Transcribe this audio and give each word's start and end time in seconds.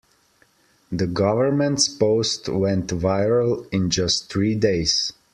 The 0.91 1.05
government's 1.05 1.87
post 1.87 2.49
went 2.49 2.87
viral 2.87 3.67
in 3.71 3.91
just 3.91 4.31
three 4.31 4.55
days. 4.55 5.13